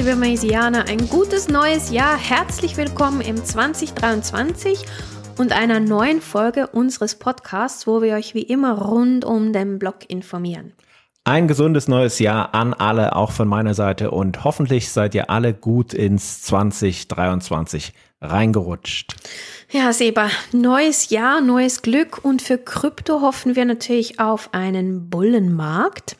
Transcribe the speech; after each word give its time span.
Liebe 0.00 0.16
Maisianer, 0.16 0.88
ein 0.88 1.10
gutes 1.10 1.48
neues 1.48 1.90
Jahr. 1.90 2.16
Herzlich 2.16 2.78
willkommen 2.78 3.20
im 3.20 3.44
2023 3.44 4.86
und 5.36 5.52
einer 5.52 5.78
neuen 5.78 6.22
Folge 6.22 6.68
unseres 6.68 7.16
Podcasts, 7.16 7.86
wo 7.86 8.00
wir 8.00 8.14
euch 8.14 8.34
wie 8.34 8.40
immer 8.40 8.78
rund 8.80 9.26
um 9.26 9.52
den 9.52 9.78
Blog 9.78 10.08
informieren. 10.08 10.72
Ein 11.24 11.48
gesundes 11.48 11.86
neues 11.86 12.18
Jahr 12.18 12.54
an 12.54 12.72
alle, 12.72 13.14
auch 13.14 13.30
von 13.30 13.46
meiner 13.46 13.74
Seite 13.74 14.10
und 14.10 14.42
hoffentlich 14.42 14.90
seid 14.90 15.14
ihr 15.14 15.28
alle 15.28 15.52
gut 15.52 15.92
ins 15.92 16.40
2023 16.44 17.92
reingerutscht. 18.22 19.16
Ja, 19.70 19.92
Seba, 19.92 20.30
neues 20.52 21.10
Jahr, 21.10 21.42
neues 21.42 21.82
Glück 21.82 22.24
und 22.24 22.40
für 22.40 22.56
Krypto 22.56 23.20
hoffen 23.20 23.54
wir 23.54 23.66
natürlich 23.66 24.18
auf 24.18 24.54
einen 24.54 25.10
Bullenmarkt. 25.10 26.16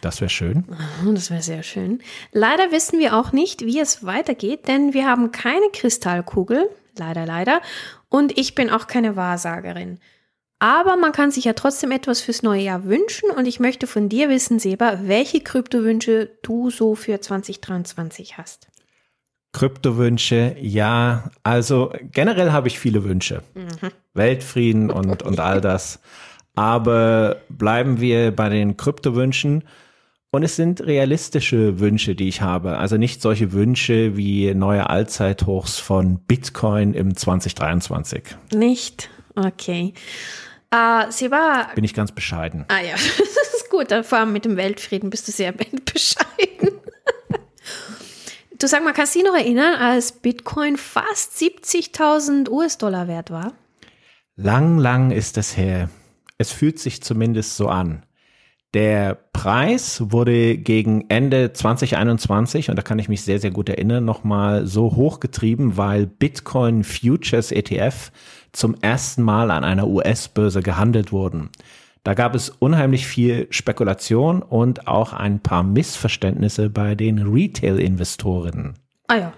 Das 0.00 0.20
wäre 0.20 0.30
schön. 0.30 0.64
Das 1.04 1.30
wäre 1.30 1.42
sehr 1.42 1.62
schön. 1.62 2.00
Leider 2.32 2.70
wissen 2.72 2.98
wir 2.98 3.16
auch 3.16 3.32
nicht, 3.32 3.62
wie 3.62 3.80
es 3.80 4.04
weitergeht, 4.04 4.68
denn 4.68 4.94
wir 4.94 5.06
haben 5.06 5.32
keine 5.32 5.68
Kristallkugel. 5.72 6.68
Leider, 6.96 7.26
leider. 7.26 7.60
Und 8.08 8.36
ich 8.38 8.54
bin 8.54 8.70
auch 8.70 8.86
keine 8.86 9.16
Wahrsagerin. 9.16 9.98
Aber 10.58 10.96
man 10.96 11.12
kann 11.12 11.30
sich 11.30 11.44
ja 11.44 11.54
trotzdem 11.54 11.90
etwas 11.90 12.20
fürs 12.20 12.42
neue 12.42 12.62
Jahr 12.62 12.84
wünschen 12.84 13.30
und 13.30 13.46
ich 13.46 13.60
möchte 13.60 13.86
von 13.86 14.10
dir 14.10 14.28
wissen, 14.28 14.58
Seba, 14.58 15.00
welche 15.04 15.40
Kryptowünsche 15.40 16.30
du 16.42 16.70
so 16.70 16.94
für 16.94 17.18
2023 17.18 18.36
hast. 18.36 18.68
Kryptowünsche, 19.52 20.54
ja, 20.60 21.30
also 21.42 21.92
generell 22.12 22.52
habe 22.52 22.68
ich 22.68 22.78
viele 22.78 23.04
Wünsche. 23.04 23.42
Mhm. 23.54 23.90
Weltfrieden 24.12 24.90
und, 24.90 25.22
und 25.22 25.40
all 25.40 25.62
das. 25.62 26.00
Aber 26.54 27.38
bleiben 27.48 28.00
wir 28.00 28.30
bei 28.30 28.50
den 28.50 28.76
Kryptowünschen. 28.76 29.64
Und 30.32 30.44
es 30.44 30.54
sind 30.54 30.80
realistische 30.82 31.80
Wünsche, 31.80 32.14
die 32.14 32.28
ich 32.28 32.40
habe. 32.40 32.78
Also 32.78 32.96
nicht 32.96 33.20
solche 33.20 33.52
Wünsche 33.52 34.16
wie 34.16 34.54
neue 34.54 34.88
Allzeithochs 34.88 35.78
von 35.78 36.20
Bitcoin 36.20 36.94
im 36.94 37.16
2023. 37.16 38.22
Nicht? 38.54 39.10
Okay. 39.34 39.92
Uh, 40.72 41.10
sie 41.10 41.32
war. 41.32 41.74
Bin 41.74 41.82
ich 41.82 41.94
ganz 41.94 42.12
bescheiden. 42.12 42.64
Ah 42.68 42.80
ja, 42.80 42.92
das 42.94 43.54
ist 43.54 43.70
gut. 43.70 43.92
Vor 44.04 44.18
allem 44.18 44.32
mit 44.32 44.44
dem 44.44 44.56
Weltfrieden 44.56 45.10
bist 45.10 45.26
du 45.26 45.32
sehr 45.32 45.52
bescheiden. 45.92 46.78
du 48.56 48.68
sag 48.68 48.84
mal, 48.84 48.92
kannst 48.92 49.16
du 49.16 49.18
dich 49.18 49.28
noch 49.28 49.36
erinnern, 49.36 49.74
als 49.74 50.12
Bitcoin 50.12 50.76
fast 50.76 51.36
70.000 51.38 52.48
US-Dollar 52.48 53.08
wert 53.08 53.32
war? 53.32 53.54
Lang, 54.36 54.78
lang 54.78 55.10
ist 55.10 55.38
es 55.38 55.56
her. 55.56 55.90
Es 56.38 56.52
fühlt 56.52 56.78
sich 56.78 57.02
zumindest 57.02 57.56
so 57.56 57.66
an. 57.66 58.04
Der 58.72 59.18
Preis 59.32 60.00
wurde 60.12 60.56
gegen 60.56 61.06
Ende 61.08 61.52
2021, 61.52 62.70
und 62.70 62.76
da 62.76 62.82
kann 62.82 63.00
ich 63.00 63.08
mich 63.08 63.22
sehr, 63.22 63.40
sehr 63.40 63.50
gut 63.50 63.68
erinnern, 63.68 64.04
nochmal 64.04 64.66
so 64.66 64.94
hochgetrieben, 64.94 65.76
weil 65.76 66.06
Bitcoin 66.06 66.84
Futures 66.84 67.50
ETF 67.50 68.12
zum 68.52 68.76
ersten 68.80 69.22
Mal 69.22 69.50
an 69.50 69.64
einer 69.64 69.88
US-Börse 69.88 70.62
gehandelt 70.62 71.10
wurden. 71.10 71.50
Da 72.04 72.14
gab 72.14 72.34
es 72.34 72.48
unheimlich 72.48 73.06
viel 73.06 73.48
Spekulation 73.50 74.40
und 74.42 74.86
auch 74.86 75.12
ein 75.12 75.40
paar 75.40 75.64
Missverständnisse 75.64 76.70
bei 76.70 76.94
den 76.94 77.18
Retail-Investoren. 77.18 78.74
Ah 79.08 79.16
ja. 79.16 79.32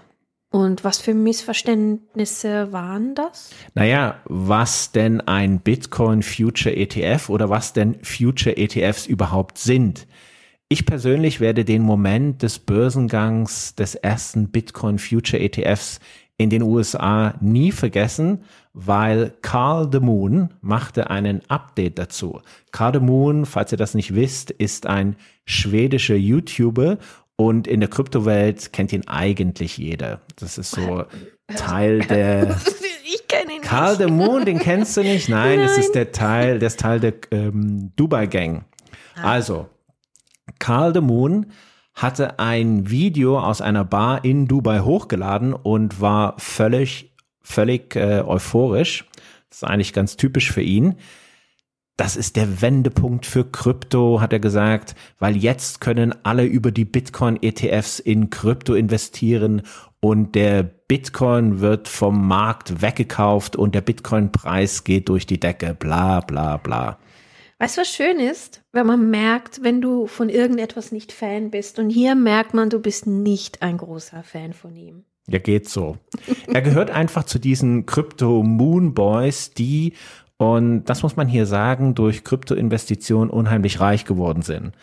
Und 0.53 0.83
was 0.83 1.01
für 1.01 1.15
Missverständnisse 1.15 2.71
waren 2.71 3.15
das? 3.15 3.49
Naja, 3.73 4.21
was 4.25 4.91
denn 4.91 5.19
ein 5.21 5.59
Bitcoin 5.59 6.21
Future 6.21 6.75
ETF 6.75 7.29
oder 7.29 7.49
was 7.49 7.73
denn 7.73 7.95
Future 8.03 8.55
ETFs 8.55 9.07
überhaupt 9.07 9.57
sind. 9.57 10.05
Ich 10.69 10.85
persönlich 10.85 11.39
werde 11.39 11.65
den 11.65 11.81
Moment 11.81 12.43
des 12.43 12.59
Börsengangs 12.59 13.73
des 13.73 13.95
ersten 13.95 14.49
Bitcoin 14.49 14.99
Future 14.99 15.41
ETFs 15.41 15.99
in 16.37 16.51
den 16.51 16.61
USA 16.61 17.33
nie 17.41 17.71
vergessen, 17.71 18.43
weil 18.73 19.33
Carl 19.41 19.89
de 19.89 20.01
Moon 20.01 20.53
machte 20.61 21.09
einen 21.09 21.41
Update 21.49 21.97
dazu. 21.97 22.41
Carl 22.71 22.91
de 22.91 23.01
Moon, 23.01 23.47
falls 23.47 23.71
ihr 23.71 23.77
das 23.79 23.95
nicht 23.95 24.13
wisst, 24.13 24.51
ist 24.51 24.85
ein 24.85 25.15
schwedischer 25.45 26.15
YouTuber 26.15 26.99
und 27.35 27.67
in 27.67 27.79
der 27.79 27.89
Kryptowelt 27.89 28.73
kennt 28.73 28.93
ihn 28.93 29.07
eigentlich 29.07 29.77
jeder. 29.77 30.21
Das 30.35 30.57
ist 30.57 30.71
so 30.71 31.05
Teil 31.55 31.99
der. 32.09 32.57
Ich 33.03 33.27
kenne 33.27 33.53
ihn 33.53 33.61
Karl 33.61 33.91
nicht. 33.91 34.01
de 34.01 34.11
Moon, 34.11 34.45
den 34.45 34.59
kennst 34.59 34.95
du 34.97 35.01
nicht? 35.01 35.29
Nein, 35.29 35.57
Nein. 35.57 35.67
das 35.67 35.77
ist 35.77 35.93
der 35.95 36.11
Teil, 36.11 36.59
das 36.59 36.77
Teil 36.77 36.99
der 36.99 37.13
ähm, 37.31 37.91
Dubai 37.95 38.27
Gang. 38.27 38.65
Ah. 39.15 39.33
Also, 39.33 39.69
Karl 40.59 40.93
de 40.93 41.01
Moon 41.01 41.47
hatte 41.93 42.39
ein 42.39 42.89
Video 42.89 43.39
aus 43.39 43.61
einer 43.61 43.85
Bar 43.85 44.25
in 44.25 44.47
Dubai 44.47 44.79
hochgeladen 44.79 45.53
und 45.53 46.01
war 46.01 46.35
völlig, 46.39 47.15
völlig 47.41 47.95
äh, 47.95 48.21
euphorisch. 48.25 49.05
Das 49.49 49.57
ist 49.59 49.63
eigentlich 49.63 49.93
ganz 49.93 50.17
typisch 50.17 50.51
für 50.51 50.63
ihn 50.63 50.95
das 51.97 52.15
ist 52.15 52.35
der 52.35 52.61
Wendepunkt 52.61 53.25
für 53.25 53.45
Krypto, 53.45 54.19
hat 54.19 54.33
er 54.33 54.39
gesagt, 54.39 54.95
weil 55.19 55.37
jetzt 55.37 55.79
können 55.79 56.15
alle 56.23 56.45
über 56.45 56.71
die 56.71 56.85
Bitcoin-ETFs 56.85 57.99
in 57.99 58.29
Krypto 58.29 58.73
investieren 58.73 59.61
und 59.99 60.33
der 60.33 60.63
Bitcoin 60.63 61.61
wird 61.61 61.87
vom 61.87 62.27
Markt 62.27 62.81
weggekauft 62.81 63.55
und 63.55 63.75
der 63.75 63.81
Bitcoin-Preis 63.81 64.83
geht 64.83 65.09
durch 65.09 65.27
die 65.27 65.39
Decke, 65.39 65.75
bla 65.75 66.21
bla 66.21 66.57
bla. 66.57 66.97
Weißt 67.59 67.77
du, 67.77 67.81
was 67.81 67.89
schön 67.89 68.19
ist? 68.19 68.61
Wenn 68.73 68.87
man 68.87 69.09
merkt, 69.09 69.63
wenn 69.63 69.79
du 69.79 70.07
von 70.07 70.27
irgendetwas 70.27 70.91
nicht 70.91 71.13
Fan 71.13 71.51
bist. 71.51 71.79
Und 71.79 71.89
hier 71.89 72.15
merkt 72.15 72.53
man, 72.53 72.69
du 72.69 72.79
bist 72.79 73.07
nicht 73.07 73.61
ein 73.61 73.77
großer 73.77 74.23
Fan 74.23 74.51
von 74.51 74.75
ihm. 74.75 75.05
Ja, 75.27 75.39
geht 75.39 75.69
so. 75.69 75.97
er 76.51 76.61
gehört 76.61 76.89
einfach 76.91 77.23
zu 77.23 77.39
diesen 77.39 77.85
Crypto 77.85 78.43
Moon 78.43 78.93
Boys, 78.93 79.51
die 79.51 79.93
und 80.43 80.83
das 80.85 81.03
muss 81.03 81.15
man 81.15 81.27
hier 81.27 81.45
sagen, 81.45 81.95
durch 81.95 82.23
Kryptoinvestitionen 82.25 83.29
unheimlich 83.29 83.79
reich 83.79 84.03
geworden 84.03 84.41
sind. 84.41 84.73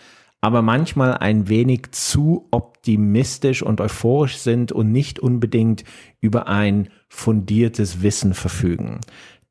Aber 0.41 0.63
manchmal 0.63 1.19
ein 1.19 1.49
wenig 1.49 1.93
zu 1.93 2.49
optimistisch 2.51 3.63
und 3.63 3.81
euphorisch 3.83 4.39
sind 4.39 4.73
und 4.73 4.91
nicht 4.91 5.19
unbedingt 5.19 5.85
über 6.21 6.49
ein 6.49 6.89
fundiertes 7.09 8.01
Wissen 8.01 8.33
verfügen. 8.33 9.01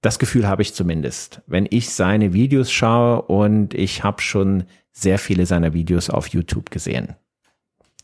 Das 0.01 0.17
Gefühl 0.17 0.47
habe 0.47 0.63
ich 0.63 0.73
zumindest, 0.73 1.41
wenn 1.45 1.67
ich 1.69 1.91
seine 1.91 2.33
Videos 2.33 2.71
schaue 2.71 3.21
und 3.21 3.75
ich 3.75 4.03
habe 4.03 4.21
schon 4.21 4.63
sehr 4.91 5.19
viele 5.19 5.45
seiner 5.45 5.73
Videos 5.73 6.09
auf 6.09 6.27
YouTube 6.29 6.71
gesehen. 6.71 7.15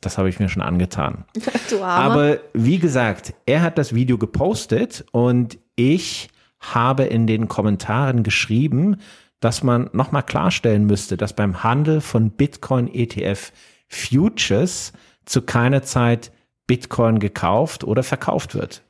Das 0.02 0.20
habe 0.20 0.30
ich 0.30 0.40
mir 0.40 0.50
schon 0.50 0.62
angetan. 0.62 1.26
Aber 1.82 2.38
wie 2.54 2.78
gesagt, 2.78 3.34
er 3.48 3.64
hat 3.64 3.80
das 3.80 3.96
Video 3.96 4.20
gepostet 4.20 5.06
und 5.12 5.58
ich 5.76 6.30
habe 6.60 7.04
in 7.04 7.28
den 7.28 7.48
Kommentaren 7.48 8.24
geschrieben, 8.24 8.98
dass 9.40 9.64
man 9.64 9.90
nochmal 9.94 10.24
klarstellen 10.24 10.86
müsste, 10.86 11.18
dass 11.18 11.34
beim 11.34 11.64
Handel 11.64 12.02
von 12.02 12.32
Bitcoin 12.32 12.92
ETF 12.94 13.52
Futures 13.88 14.94
zu 15.26 15.42
keiner 15.42 15.84
Zeit 15.84 16.32
Bitcoin 16.68 17.20
gekauft 17.20 17.84
oder 17.84 18.04
verkauft 18.04 18.56
wird. 18.56 18.82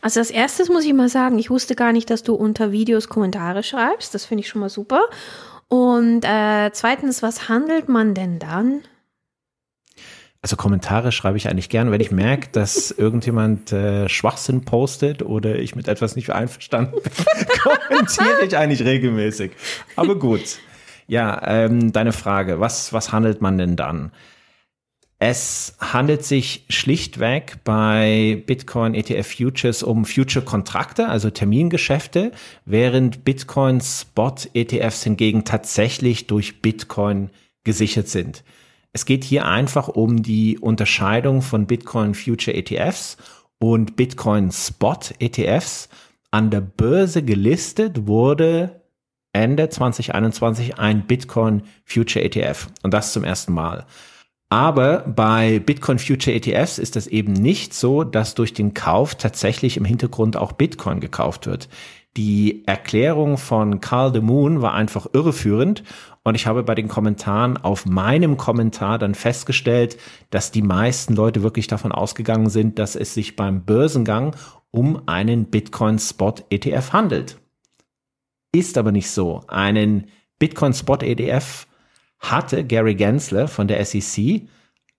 Also 0.00 0.20
als 0.20 0.30
erstes 0.30 0.68
muss 0.68 0.84
ich 0.84 0.92
mal 0.92 1.08
sagen, 1.08 1.38
ich 1.38 1.50
wusste 1.50 1.74
gar 1.74 1.92
nicht, 1.92 2.10
dass 2.10 2.22
du 2.22 2.34
unter 2.34 2.72
Videos 2.72 3.08
Kommentare 3.08 3.62
schreibst. 3.62 4.14
Das 4.14 4.24
finde 4.24 4.42
ich 4.42 4.48
schon 4.48 4.60
mal 4.60 4.70
super. 4.70 5.02
Und 5.68 6.24
äh, 6.24 6.70
zweitens, 6.72 7.22
was 7.22 7.48
handelt 7.48 7.88
man 7.88 8.14
denn 8.14 8.38
dann? 8.38 8.80
Also 10.42 10.56
Kommentare 10.56 11.12
schreibe 11.12 11.36
ich 11.36 11.48
eigentlich 11.48 11.68
gern, 11.68 11.90
wenn 11.90 12.00
ich 12.00 12.10
merke, 12.10 12.48
dass 12.50 12.90
irgendjemand 12.90 13.72
äh, 13.72 14.08
Schwachsinn 14.08 14.64
postet 14.64 15.22
oder 15.22 15.58
ich 15.58 15.76
mit 15.76 15.86
etwas 15.86 16.16
nicht 16.16 16.30
einverstanden 16.30 16.98
bin, 17.02 17.12
kommentiere 17.62 18.46
ich 18.46 18.56
eigentlich 18.56 18.82
regelmäßig. 18.82 19.52
Aber 19.96 20.18
gut. 20.18 20.58
Ja, 21.06 21.42
ähm, 21.44 21.92
deine 21.92 22.12
Frage, 22.12 22.58
was, 22.58 22.92
was 22.92 23.12
handelt 23.12 23.42
man 23.42 23.58
denn 23.58 23.76
dann? 23.76 24.12
Es 25.18 25.76
handelt 25.78 26.24
sich 26.24 26.64
schlichtweg 26.70 27.58
bei 27.62 28.42
Bitcoin 28.46 28.94
ETF 28.94 29.36
Futures 29.36 29.82
um 29.82 30.06
Future-Kontrakte, 30.06 31.08
also 31.08 31.28
Termingeschäfte, 31.28 32.32
während 32.64 33.22
Bitcoin 33.24 33.82
Spot 33.82 34.34
ETFs 34.54 35.04
hingegen 35.04 35.44
tatsächlich 35.44 36.26
durch 36.26 36.62
Bitcoin 36.62 37.28
gesichert 37.64 38.08
sind. 38.08 38.42
Es 38.92 39.04
geht 39.04 39.22
hier 39.24 39.46
einfach 39.46 39.88
um 39.88 40.22
die 40.22 40.58
Unterscheidung 40.58 41.42
von 41.42 41.66
Bitcoin 41.66 42.14
Future 42.14 42.56
ETFs 42.56 43.16
und 43.58 43.96
Bitcoin 43.96 44.50
Spot 44.50 44.98
ETFs. 45.18 45.88
An 46.32 46.50
der 46.50 46.60
Börse 46.60 47.22
gelistet 47.22 48.06
wurde 48.06 48.82
Ende 49.32 49.68
2021 49.68 50.78
ein 50.78 51.06
Bitcoin 51.06 51.62
Future 51.84 52.24
ETF 52.24 52.68
und 52.82 52.92
das 52.92 53.12
zum 53.12 53.22
ersten 53.22 53.52
Mal. 53.52 53.86
Aber 54.48 55.04
bei 55.06 55.60
Bitcoin 55.60 56.00
Future 56.00 56.34
ETFs 56.34 56.78
ist 56.78 56.96
das 56.96 57.06
eben 57.06 57.32
nicht 57.32 57.72
so, 57.72 58.02
dass 58.02 58.34
durch 58.34 58.52
den 58.52 58.74
Kauf 58.74 59.14
tatsächlich 59.14 59.76
im 59.76 59.84
Hintergrund 59.84 60.36
auch 60.36 60.50
Bitcoin 60.50 60.98
gekauft 60.98 61.46
wird. 61.46 61.68
Die 62.16 62.64
Erklärung 62.66 63.38
von 63.38 63.80
Carl 63.80 64.10
de 64.10 64.20
Moon 64.20 64.62
war 64.62 64.74
einfach 64.74 65.06
irreführend 65.12 65.84
und 66.22 66.34
ich 66.34 66.46
habe 66.46 66.62
bei 66.62 66.74
den 66.74 66.88
Kommentaren 66.88 67.56
auf 67.56 67.86
meinem 67.86 68.36
Kommentar 68.36 68.98
dann 68.98 69.14
festgestellt, 69.14 69.96
dass 70.30 70.50
die 70.50 70.62
meisten 70.62 71.14
Leute 71.14 71.42
wirklich 71.42 71.66
davon 71.66 71.92
ausgegangen 71.92 72.50
sind, 72.50 72.78
dass 72.78 72.94
es 72.94 73.14
sich 73.14 73.36
beim 73.36 73.64
Börsengang 73.64 74.36
um 74.70 75.08
einen 75.08 75.46
Bitcoin 75.46 75.98
Spot 75.98 76.34
ETF 76.50 76.92
handelt. 76.92 77.38
Ist 78.52 78.76
aber 78.76 78.92
nicht 78.92 79.10
so. 79.10 79.42
Einen 79.48 80.08
Bitcoin 80.38 80.74
Spot 80.74 80.96
ETF 80.96 81.66
hatte 82.18 82.64
Gary 82.64 82.94
Gensler 82.96 83.48
von 83.48 83.66
der 83.66 83.84
SEC 83.84 84.42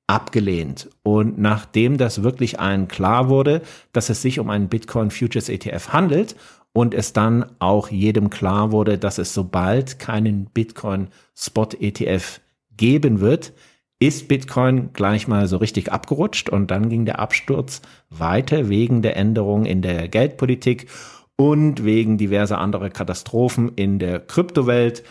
abgelehnt. 0.07 0.89
Und 1.03 1.38
nachdem 1.38 1.97
das 1.97 2.24
wirklich 2.24 2.59
allen 2.59 2.88
klar 2.88 3.29
wurde, 3.29 3.62
dass 3.94 4.09
es 4.09 4.21
sich 4.21 4.39
um 4.39 4.50
einen 4.50 4.69
Bitcoin 4.69 5.12
Futures 5.12 5.50
ETF 5.50 5.89
handelt 5.89 6.35
und 6.73 6.94
es 6.94 7.13
dann 7.13 7.45
auch 7.59 7.89
jedem 7.89 8.29
klar 8.29 8.71
wurde, 8.71 8.97
dass 8.97 9.18
es 9.18 9.33
sobald 9.33 10.00
keinen 10.00 10.45
Bitcoin 10.45 11.09
Spot 11.35 11.69
ETF 11.79 12.39
geben 12.75 13.19
wird, 13.19 13.53
ist 14.00 14.27
Bitcoin 14.27 14.94
gleich 14.94 15.27
mal 15.27 15.47
so 15.47 15.57
richtig 15.57 15.91
abgerutscht 15.91 16.50
und 16.50 16.71
dann 16.71 16.89
ging 16.89 17.06
der 17.06 17.19
Absturz 17.19 17.81
weiter 18.09 18.68
wegen 18.68 19.01
der 19.01 19.15
Änderungen 19.15 19.65
in 19.65 19.81
der 19.81 20.07
Geldpolitik 20.07 20.88
und 21.35 21.85
wegen 21.85 22.18
diverser 22.18 22.57
anderer 22.59 22.89
Katastrophen 22.89 23.69
in 23.75 24.00
der 24.00 24.19
Kryptowelt. 24.19 25.03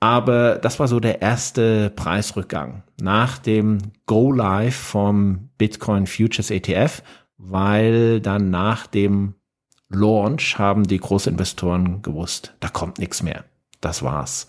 Aber 0.00 0.56
das 0.56 0.78
war 0.80 0.88
so 0.88 1.00
der 1.00 1.22
erste 1.22 1.90
Preisrückgang 1.90 2.82
nach 3.00 3.38
dem 3.38 3.78
Go 4.06 4.32
Live 4.32 4.76
vom 4.76 5.50
Bitcoin 5.56 6.06
Futures 6.06 6.50
ETF, 6.50 7.02
weil 7.36 8.20
dann 8.20 8.50
nach 8.50 8.86
dem 8.86 9.34
Launch 9.90 10.58
haben 10.58 10.84
die 10.86 10.98
Großinvestoren 10.98 12.02
gewusst, 12.02 12.54
da 12.60 12.68
kommt 12.68 12.98
nichts 12.98 13.22
mehr. 13.22 13.44
Das 13.80 14.02
war's. 14.02 14.46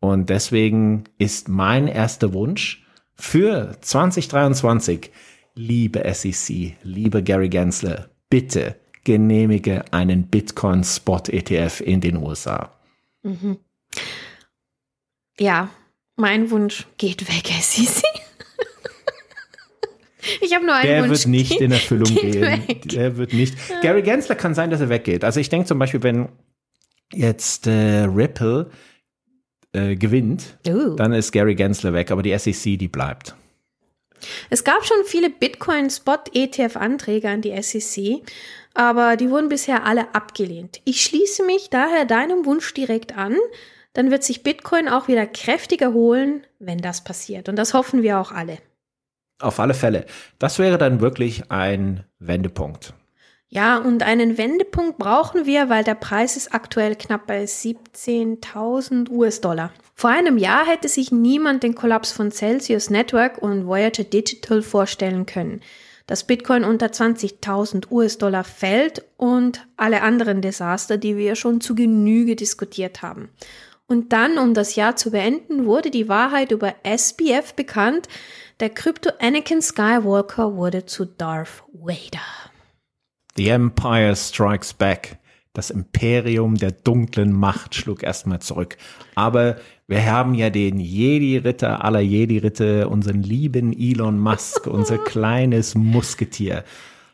Und 0.00 0.28
deswegen 0.30 1.04
ist 1.18 1.48
mein 1.48 1.88
erster 1.88 2.32
Wunsch 2.32 2.84
für 3.14 3.76
2023, 3.80 5.10
liebe 5.54 6.02
SEC, 6.12 6.76
liebe 6.82 7.22
Gary 7.22 7.48
Gensler, 7.48 8.10
bitte 8.28 8.76
genehmige 9.04 9.84
einen 9.92 10.28
Bitcoin 10.28 10.84
Spot 10.84 11.22
ETF 11.28 11.80
in 11.80 12.00
den 12.00 12.16
USA. 12.16 12.72
Mhm. 13.22 13.58
Ja, 15.38 15.70
mein 16.16 16.50
Wunsch 16.50 16.86
geht 16.98 17.28
weg, 17.28 17.50
SEC. 17.60 18.21
Ich 20.40 20.54
habe 20.54 20.64
nur 20.64 20.74
einen 20.74 20.86
Der 20.88 21.00
Wunsch. 21.02 21.10
wird 21.10 21.26
nicht 21.28 21.60
in 21.60 21.72
Erfüllung 21.72 22.14
Geht 22.14 22.32
gehen. 22.32 22.42
weg. 22.42 22.82
Der 22.88 23.16
wird 23.16 23.32
nicht. 23.32 23.56
Gary 23.82 24.02
Gensler 24.02 24.34
kann 24.36 24.54
sein, 24.54 24.70
dass 24.70 24.80
er 24.80 24.88
weggeht. 24.88 25.24
Also 25.24 25.40
ich 25.40 25.48
denke 25.48 25.66
zum 25.66 25.78
Beispiel, 25.78 26.02
wenn 26.02 26.28
jetzt 27.12 27.66
äh, 27.66 28.04
Ripple 28.04 28.70
äh, 29.72 29.96
gewinnt, 29.96 30.58
Uh. 30.66 30.94
dann 30.96 31.12
ist 31.12 31.32
Gary 31.32 31.54
Gensler 31.54 31.92
weg, 31.92 32.10
aber 32.10 32.22
die 32.22 32.36
SEC, 32.38 32.78
die 32.78 32.88
bleibt. 32.88 33.34
Es 34.50 34.62
gab 34.62 34.84
schon 34.84 34.98
viele 35.04 35.28
Bitcoin-Spot-ETF-Anträge 35.30 37.28
an 37.28 37.40
die 37.42 37.60
SEC, 37.60 38.22
aber 38.74 39.16
die 39.16 39.28
wurden 39.30 39.48
bisher 39.48 39.84
alle 39.84 40.14
abgelehnt. 40.14 40.80
Ich 40.84 41.02
schließe 41.02 41.44
mich 41.44 41.68
daher 41.70 42.04
deinem 42.04 42.44
Wunsch 42.46 42.72
direkt 42.74 43.16
an. 43.16 43.36
Dann 43.94 44.10
wird 44.10 44.22
sich 44.22 44.42
Bitcoin 44.42 44.88
auch 44.88 45.08
wieder 45.08 45.26
kräftig 45.26 45.82
erholen, 45.82 46.46
wenn 46.58 46.78
das 46.78 47.04
passiert. 47.04 47.48
Und 47.48 47.56
das 47.56 47.74
hoffen 47.74 48.02
wir 48.02 48.18
auch 48.20 48.32
alle. 48.32 48.58
Auf 49.42 49.60
alle 49.60 49.74
Fälle. 49.74 50.06
Das 50.38 50.58
wäre 50.58 50.78
dann 50.78 51.00
wirklich 51.00 51.50
ein 51.50 52.04
Wendepunkt. 52.18 52.94
Ja, 53.48 53.76
und 53.76 54.02
einen 54.02 54.38
Wendepunkt 54.38 54.96
brauchen 54.96 55.44
wir, 55.44 55.68
weil 55.68 55.84
der 55.84 55.94
Preis 55.94 56.38
ist 56.38 56.54
aktuell 56.54 56.96
knapp 56.96 57.26
bei 57.26 57.44
17.000 57.44 59.10
US-Dollar. 59.10 59.72
Vor 59.94 60.08
einem 60.08 60.38
Jahr 60.38 60.66
hätte 60.66 60.88
sich 60.88 61.12
niemand 61.12 61.62
den 61.62 61.74
Kollaps 61.74 62.12
von 62.12 62.30
Celsius 62.30 62.88
Network 62.88 63.42
und 63.42 63.66
Voyager 63.66 64.04
Digital 64.04 64.62
vorstellen 64.62 65.26
können. 65.26 65.60
Dass 66.06 66.26
Bitcoin 66.26 66.64
unter 66.64 66.86
20.000 66.86 67.90
US-Dollar 67.90 68.44
fällt 68.44 69.04
und 69.18 69.66
alle 69.76 70.00
anderen 70.00 70.40
Desaster, 70.40 70.96
die 70.96 71.18
wir 71.18 71.36
schon 71.36 71.60
zu 71.60 71.74
Genüge 71.74 72.36
diskutiert 72.36 73.02
haben. 73.02 73.28
Und 73.86 74.14
dann, 74.14 74.38
um 74.38 74.54
das 74.54 74.76
Jahr 74.76 74.96
zu 74.96 75.10
beenden, 75.10 75.66
wurde 75.66 75.90
die 75.90 76.08
Wahrheit 76.08 76.52
über 76.52 76.74
SBF 76.82 77.52
bekannt. 77.52 78.08
Der 78.62 78.70
Krypto 78.70 79.10
Anakin 79.18 79.60
Skywalker 79.60 80.54
wurde 80.54 80.86
zu 80.86 81.04
Darth 81.04 81.64
Vader. 81.72 82.20
The 83.36 83.48
Empire 83.48 84.14
Strikes 84.14 84.72
Back. 84.72 85.18
Das 85.52 85.70
Imperium 85.70 86.54
der 86.54 86.70
dunklen 86.70 87.32
Macht 87.32 87.74
schlug 87.74 88.04
erstmal 88.04 88.38
zurück. 88.38 88.76
Aber 89.16 89.56
wir 89.88 90.06
haben 90.06 90.34
ja 90.34 90.48
den 90.48 90.78
Jedi-Ritter 90.78 91.84
aller 91.84 91.98
Jedi-Ritter, 91.98 92.88
unseren 92.88 93.24
lieben 93.24 93.76
Elon 93.76 94.20
Musk, 94.20 94.66
unser 94.68 94.98
kleines 94.98 95.74
Musketier. 95.74 96.62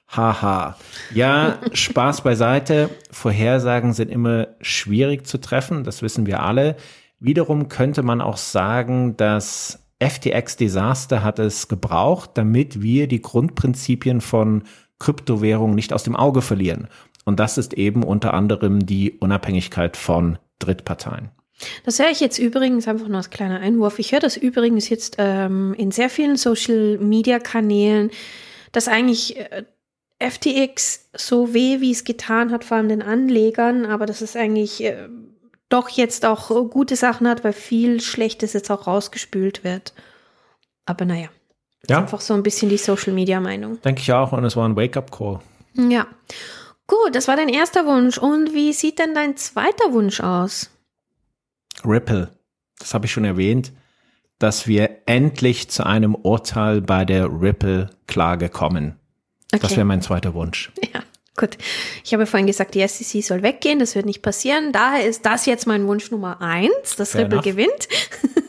Haha. 0.07 0.77
Ja, 1.15 1.61
Spaß 1.73 2.25
beiseite. 2.25 2.91
Vorhersagen 3.11 3.95
sind 3.95 4.11
immer 4.11 4.49
schwierig 4.61 5.27
zu 5.27 5.39
treffen, 5.39 5.83
das 5.83 6.03
wissen 6.03 6.27
wir 6.27 6.43
alle. 6.43 6.77
Wiederum 7.21 7.71
könnte 7.71 8.03
man 8.03 8.21
auch 8.21 8.37
sagen, 8.37 9.17
dass 9.17 9.88
FTX-Desaster 10.01 11.25
hat 11.25 11.39
es 11.39 11.69
gebraucht, 11.69 12.31
damit 12.35 12.83
wir 12.83 13.09
die 13.09 13.21
Grundprinzipien 13.21 14.21
von 14.21 14.63
Kryptowährungen 14.99 15.75
nicht 15.75 15.93
aus 15.93 16.05
dem 16.05 16.17
Auge 16.17 16.43
verlieren. 16.43 16.89
Und 17.25 17.41
das 17.41 17.59
ist 17.59 17.75
eben 17.75 18.03
unter 18.05 18.35
anderem 18.35 18.87
die 18.87 19.13
Unabhängigkeit 19.13 19.97
von 19.97 20.39
Drittparteien. 20.59 21.31
Das 21.85 21.99
höre 21.99 22.11
ich 22.11 22.21
jetzt 22.21 22.39
übrigens, 22.39 22.87
einfach 22.87 23.09
nur 23.09 23.17
als 23.17 23.31
kleiner 23.31 23.61
Einwurf, 23.61 23.99
ich 23.99 24.13
höre 24.13 24.21
das 24.21 24.37
übrigens 24.37 24.89
jetzt 24.89 25.17
ähm, 25.19 25.75
in 25.77 25.91
sehr 25.91 26.09
vielen 26.09 26.37
Social-Media-Kanälen, 26.37 28.11
dass 28.71 28.87
eigentlich 28.87 29.37
äh, 29.37 29.65
FTX 30.21 31.11
so 31.17 31.55
weh, 31.55 31.81
wie 31.81 31.91
es 31.91 32.05
getan 32.05 32.53
hat, 32.53 32.65
vor 32.65 32.77
allem 32.77 32.89
den 32.89 33.03
Anlegern, 33.03 33.87
aber 33.87 34.07
dass 34.07 34.21
es 34.21 34.37
eigentlich 34.37 34.85
äh, 34.85 35.09
doch 35.69 35.89
jetzt 35.89 36.25
auch 36.25 36.49
gute 36.71 36.97
Sachen 36.97 37.29
hat, 37.29 37.45
weil 37.45 37.53
viel 37.53 38.01
Schlechtes 38.01 38.53
jetzt 38.53 38.71
auch 38.71 38.87
rausgespült 38.87 39.65
wird. 39.65 39.93
Aber 40.87 41.05
naja, 41.05 41.29
Ja, 41.89 41.99
einfach 41.99 42.21
so 42.21 42.35
ein 42.35 42.43
bisschen 42.43 42.69
die 42.71 42.79
Social-Media-Meinung. 42.79 43.81
denke 43.83 44.01
ich 44.01 44.13
auch. 44.13 44.33
Und 44.33 44.45
es 44.45 44.57
war 44.57 44.69
ein 44.69 44.77
Wake-up-Call. 44.77 45.41
Ja. 45.75 46.07
Gut, 46.87 47.15
das 47.15 47.29
war 47.29 47.37
dein 47.37 47.51
erster 47.51 47.85
Wunsch. 47.87 48.17
Und 48.19 48.55
wie 48.55 48.73
sieht 48.73 48.99
denn 48.99 49.15
dein 49.15 49.37
zweiter 49.37 49.93
Wunsch 49.93 50.21
aus? 50.21 50.71
Ripple, 51.85 52.31
das 52.79 52.95
habe 52.95 53.07
ich 53.07 53.13
schon 53.13 53.25
erwähnt, 53.25 53.73
dass 54.39 54.67
wir 54.67 55.03
endlich 55.07 55.69
zu 55.71 55.85
einem 55.85 56.15
Urteil 56.15 56.81
bei 56.81 57.05
der 57.05 57.27
Ripple-Klage 57.27 58.49
kommen. 58.49 58.97
Das 59.51 59.65
Okay. 59.65 59.77
wäre 59.77 59.85
mein 59.85 60.03
zweiter 60.03 60.33
Wunsch. 60.35 60.73
Ja, 60.95 61.03
gut. 61.39 61.57
Ich 62.05 62.13
habe 62.13 62.27
vorhin 62.27 62.47
gesagt, 62.47 62.75
die 62.75 62.87
SEC 62.87 63.23
soll 63.23 63.43
weggehen, 63.43 63.79
das 63.79 63.95
wird 63.95 64.05
nicht 64.05 64.23
passieren. 64.23 64.73
Daher 64.73 65.07
ist 65.07 65.25
das 65.25 65.47
jetzt 65.47 65.67
mein 65.67 65.87
Wunsch 65.87 66.11
Nummer 66.11 66.43
eins, 66.43 66.97
dass 66.97 67.13
Fair 67.13 67.23
Ripple 67.23 67.39
enough. 67.39 67.45
gewinnt. 67.45 67.89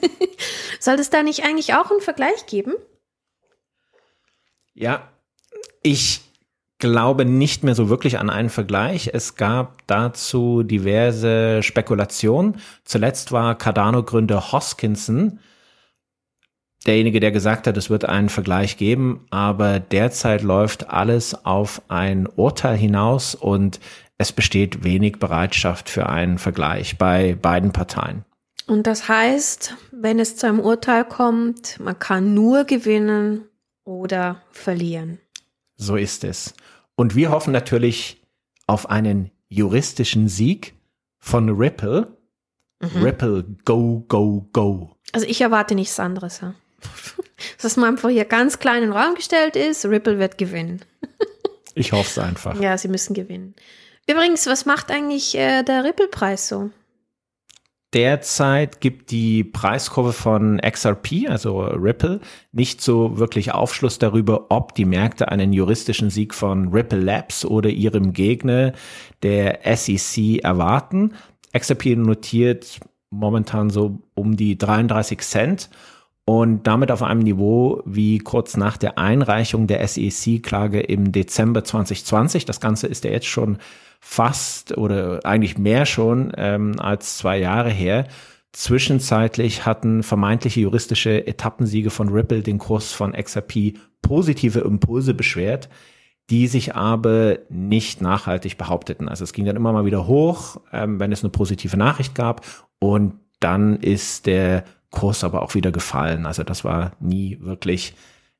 soll 0.79 0.95
es 0.95 1.09
da 1.09 1.23
nicht 1.23 1.45
eigentlich 1.45 1.73
auch 1.73 1.91
einen 1.91 2.01
Vergleich 2.01 2.45
geben? 2.45 2.73
Ja, 4.73 5.09
ich 5.81 6.21
glaube 6.79 7.25
nicht 7.25 7.63
mehr 7.63 7.75
so 7.75 7.89
wirklich 7.89 8.17
an 8.19 8.29
einen 8.29 8.49
Vergleich. 8.49 9.11
Es 9.13 9.35
gab 9.35 9.85
dazu 9.87 10.63
diverse 10.63 11.61
Spekulationen. 11.61 12.61
Zuletzt 12.85 13.31
war 13.31 13.57
Cardano-Gründer 13.57 14.51
Hoskinson 14.51 15.39
derjenige, 16.85 17.19
der 17.19 17.31
gesagt 17.31 17.67
hat, 17.67 17.77
es 17.77 17.89
wird 17.89 18.05
einen 18.05 18.29
Vergleich 18.29 18.77
geben, 18.77 19.25
aber 19.29 19.79
derzeit 19.79 20.41
läuft 20.41 20.89
alles 20.89 21.45
auf 21.45 21.81
ein 21.87 22.27
Urteil 22.27 22.77
hinaus 22.77 23.35
und 23.35 23.79
es 24.17 24.31
besteht 24.31 24.83
wenig 24.83 25.19
Bereitschaft 25.19 25.89
für 25.89 26.09
einen 26.09 26.37
Vergleich 26.37 26.97
bei 26.97 27.35
beiden 27.35 27.71
Parteien. 27.71 28.25
Und 28.67 28.85
das 28.85 29.07
heißt, 29.07 29.75
wenn 29.91 30.19
es 30.19 30.35
zu 30.35 30.47
einem 30.47 30.59
Urteil 30.59 31.03
kommt, 31.03 31.79
man 31.79 31.97
kann 31.97 32.33
nur 32.33 32.65
gewinnen 32.65 33.45
oder 33.83 34.43
verlieren. 34.51 35.19
So 35.75 35.95
ist 35.95 36.23
es. 36.23 36.53
Und 36.95 37.15
wir 37.15 37.31
hoffen 37.31 37.51
natürlich 37.53 38.21
auf 38.67 38.89
einen 38.89 39.31
juristischen 39.47 40.27
Sieg 40.27 40.75
von 41.17 41.49
Ripple. 41.49 42.15
Ripple, 42.81 43.43
go, 43.65 44.05
go, 44.07 44.47
go. 44.53 44.95
Also 45.11 45.25
ich 45.27 45.41
erwarte 45.41 45.75
nichts 45.75 45.99
anderes. 45.99 46.41
Ja. 46.41 46.53
Dass 47.61 47.77
man 47.77 47.89
einfach 47.89 48.09
hier 48.09 48.25
ganz 48.25 48.59
klein 48.59 48.83
in 48.83 48.89
den 48.89 48.97
Raum 48.97 49.15
gestellt 49.15 49.55
ist, 49.55 49.85
Ripple 49.85 50.19
wird 50.19 50.37
gewinnen. 50.37 50.81
Ich 51.75 51.91
hoffe 51.91 52.09
es 52.09 52.19
einfach. 52.19 52.59
Ja, 52.59 52.77
sie 52.77 52.89
müssen 52.89 53.13
gewinnen. 53.13 53.55
Übrigens, 54.07 54.47
was 54.47 54.65
macht 54.65 54.91
eigentlich 54.91 55.37
äh, 55.37 55.63
der 55.63 55.83
Ripple-Preis 55.83 56.47
so? 56.47 56.71
Derzeit 57.93 58.81
gibt 58.81 59.09
die 59.09 59.43
Preiskurve 59.43 60.13
von 60.13 60.59
XRP, 60.61 61.27
also 61.27 61.61
Ripple, 61.61 62.19
nicht 62.51 62.81
so 62.81 63.17
wirklich 63.17 63.51
Aufschluss 63.51 63.97
darüber, 63.97 64.47
ob 64.49 64.75
die 64.75 64.85
Märkte 64.85 65.29
einen 65.29 65.53
juristischen 65.53 66.11
Sieg 66.11 66.35
von 66.35 66.67
Ripple 66.67 66.99
Labs 66.99 67.45
oder 67.45 67.69
ihrem 67.69 68.13
Gegner 68.13 68.73
der 69.23 69.61
SEC 69.75 70.43
erwarten. 70.43 71.15
XRP 71.57 71.95
notiert 71.95 72.79
momentan 73.09 73.71
so 73.71 73.99
um 74.13 74.37
die 74.37 74.55
33 74.55 75.19
Cent 75.21 75.69
und 76.29 76.67
damit 76.67 76.91
auf 76.91 77.01
einem 77.01 77.21
Niveau 77.21 77.81
wie 77.85 78.19
kurz 78.19 78.55
nach 78.55 78.77
der 78.77 78.99
Einreichung 78.99 79.65
der 79.65 79.87
SEC-Klage 79.87 80.79
im 80.79 81.11
Dezember 81.11 81.63
2020. 81.63 82.45
Das 82.45 82.59
Ganze 82.59 82.85
ist 82.85 83.03
ja 83.03 83.09
jetzt 83.09 83.25
schon 83.25 83.57
fast 83.99 84.77
oder 84.77 85.21
eigentlich 85.25 85.57
mehr 85.57 85.87
schon 85.87 86.31
ähm, 86.37 86.75
als 86.77 87.17
zwei 87.17 87.39
Jahre 87.39 87.71
her. 87.71 88.07
Zwischenzeitlich 88.51 89.65
hatten 89.65 90.03
vermeintliche 90.03 90.59
juristische 90.59 91.25
Etappensiege 91.25 91.89
von 91.89 92.09
Ripple 92.09 92.43
den 92.43 92.59
Kurs 92.59 92.93
von 92.93 93.13
XRP 93.13 93.79
positive 94.03 94.59
Impulse 94.59 95.15
beschwert, 95.15 95.67
die 96.29 96.45
sich 96.45 96.75
aber 96.75 97.39
nicht 97.49 98.03
nachhaltig 98.03 98.55
behaupteten. 98.55 99.09
Also 99.09 99.23
es 99.23 99.33
ging 99.33 99.45
dann 99.45 99.55
immer 99.55 99.73
mal 99.73 99.85
wieder 99.85 100.05
hoch, 100.05 100.61
ähm, 100.71 100.99
wenn 100.99 101.11
es 101.11 101.23
eine 101.23 101.31
positive 101.31 101.75
Nachricht 101.75 102.13
gab 102.13 102.45
und 102.77 103.15
dann 103.39 103.77
ist 103.77 104.27
der 104.27 104.63
Kurs 104.91 105.23
aber 105.23 105.41
auch 105.41 105.55
wieder 105.55 105.71
gefallen. 105.71 106.25
Also 106.25 106.43
das 106.43 106.63
war 106.63 106.93
nie 106.99 107.37
wirklich 107.41 107.93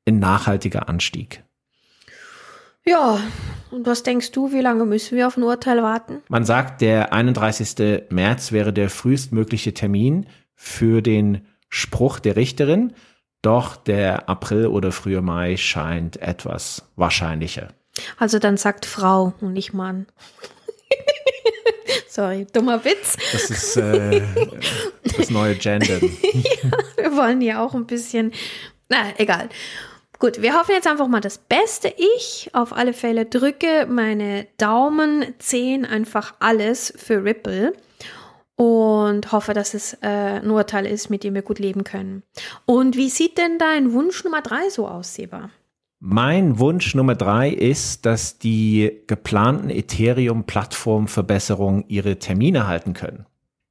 ein 0.06 0.18
nachhaltiger 0.18 0.88
Anstieg. 0.88 1.42
Ja, 2.84 3.20
und 3.70 3.86
was 3.86 4.02
denkst 4.02 4.32
du, 4.32 4.52
wie 4.52 4.60
lange 4.60 4.84
müssen 4.84 5.16
wir 5.16 5.26
auf 5.26 5.36
ein 5.36 5.42
Urteil 5.42 5.82
warten? 5.82 6.22
Man 6.28 6.44
sagt, 6.44 6.80
der 6.80 7.12
31. 7.12 8.04
März 8.10 8.52
wäre 8.52 8.72
der 8.72 8.90
frühestmögliche 8.90 9.74
Termin 9.74 10.26
für 10.54 11.02
den 11.02 11.46
Spruch 11.68 12.18
der 12.18 12.36
Richterin, 12.36 12.94
doch 13.42 13.76
der 13.76 14.28
April 14.28 14.66
oder 14.66 14.92
frühe 14.92 15.22
Mai 15.22 15.56
scheint 15.56 16.16
etwas 16.16 16.90
wahrscheinlicher. 16.96 17.68
Also 18.18 18.38
dann 18.38 18.56
sagt 18.56 18.86
Frau 18.86 19.34
und 19.40 19.52
nicht 19.52 19.72
Mann. 19.72 20.06
Sorry, 22.10 22.44
dummer 22.52 22.84
Witz. 22.84 23.16
Das 23.30 23.50
ist 23.50 23.76
äh, 23.76 24.20
das 25.16 25.30
neue 25.30 25.54
Gender. 25.54 25.98
ja, 26.02 26.70
wir 26.96 27.16
wollen 27.16 27.40
ja 27.40 27.64
auch 27.64 27.72
ein 27.72 27.86
bisschen. 27.86 28.32
Na, 28.88 29.12
egal. 29.16 29.48
Gut, 30.18 30.42
wir 30.42 30.58
hoffen 30.58 30.72
jetzt 30.72 30.88
einfach 30.88 31.06
mal 31.06 31.20
das 31.20 31.38
Beste. 31.38 31.94
Ich 31.96 32.50
auf 32.52 32.72
alle 32.72 32.94
Fälle 32.94 33.26
drücke 33.26 33.86
meine 33.88 34.48
Daumen, 34.58 35.34
Zehen, 35.38 35.84
einfach 35.84 36.34
alles 36.40 36.92
für 36.96 37.22
Ripple 37.22 37.74
und 38.56 39.30
hoffe, 39.30 39.54
dass 39.54 39.74
es 39.74 39.94
äh, 40.02 40.40
ein 40.42 40.50
Urteil 40.50 40.86
ist, 40.86 41.10
mit 41.10 41.22
dem 41.22 41.34
wir 41.34 41.42
gut 41.42 41.60
leben 41.60 41.84
können. 41.84 42.24
Und 42.66 42.96
wie 42.96 43.08
sieht 43.08 43.38
denn 43.38 43.56
dein 43.56 43.92
Wunsch 43.92 44.24
Nummer 44.24 44.42
drei 44.42 44.68
so 44.68 44.88
aus, 44.88 45.14
Seba? 45.14 45.50
Mein 46.02 46.58
Wunsch 46.58 46.94
Nummer 46.94 47.14
drei 47.14 47.50
ist, 47.50 48.06
dass 48.06 48.38
die 48.38 49.02
geplanten 49.06 49.68
Ethereum-Plattformverbesserungen 49.68 51.84
ihre 51.88 52.18
Termine 52.18 52.66
halten 52.66 52.94
können. 52.94 53.26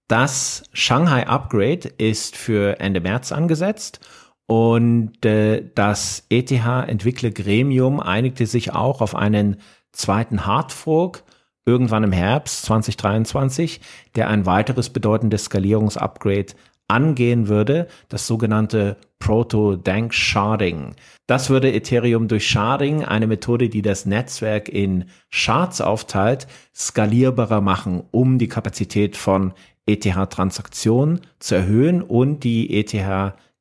Das 0.08 0.62
Shanghai 0.72 1.26
Upgrade 1.26 1.90
ist 1.98 2.38
für 2.38 2.80
Ende 2.80 3.02
März 3.02 3.32
angesetzt 3.32 4.00
und 4.46 5.26
äh, 5.26 5.72
das 5.74 6.28
ETH-Entwicklergremium 6.30 8.00
einigte 8.00 8.46
sich 8.46 8.76
auch 8.76 9.02
auf 9.02 9.16
einen 9.16 9.58
zweiten 9.92 10.46
Hardfork 10.46 11.24
irgendwann 11.66 12.04
im 12.04 12.12
Herbst 12.12 12.62
2023, 12.64 13.82
der 14.14 14.28
ein 14.28 14.46
weiteres 14.46 14.92
bedeutendes 14.92 15.46
Skalierungsupgrade 15.46 16.54
angehen 16.88 17.48
würde, 17.48 17.88
das 18.08 18.28
sogenannte 18.28 18.98
Proto-Dank 19.20 20.14
Sharding. 20.14 20.96
Das 21.28 21.50
würde 21.50 21.72
Ethereum 21.72 22.28
durch 22.28 22.48
Sharding, 22.48 23.04
eine 23.04 23.28
Methode, 23.28 23.70
die 23.70 23.82
das 23.82 24.06
Netzwerk 24.06 24.70
in 24.70 25.06
Shards 25.30 25.82
aufteilt, 25.82 26.48
skalierbarer 26.76 27.62
machen, 27.62 28.04
um 28.12 28.40
die 28.40 28.48
Kapazität 28.48 29.16
von 29.16 29.54
ETH-Transaktionen 29.86 31.22
zu 31.40 31.56
erhöhen 31.56 32.02
und 32.02 32.44
die 32.44 32.76
ETH 32.76 32.96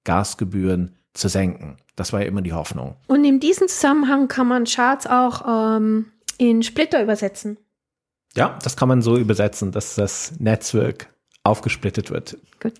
Gasgebühren 0.04 0.96
zu 1.12 1.28
senken. 1.28 1.76
Das 1.96 2.12
war 2.12 2.20
ja 2.20 2.26
immer 2.26 2.42
die 2.42 2.52
Hoffnung. 2.52 2.96
Und 3.08 3.24
in 3.24 3.40
diesem 3.40 3.68
Zusammenhang 3.68 4.28
kann 4.28 4.46
man 4.46 4.64
Charts 4.64 5.06
auch 5.06 5.76
ähm, 5.76 6.06
in 6.38 6.62
Splitter 6.62 7.02
übersetzen. 7.02 7.58
Ja, 8.36 8.58
das 8.62 8.76
kann 8.76 8.88
man 8.88 9.02
so 9.02 9.16
übersetzen, 9.16 9.72
dass 9.72 9.96
das 9.96 10.38
Netzwerk 10.38 11.08
aufgesplittet 11.48 12.10
wird. 12.10 12.36
Gut, 12.60 12.74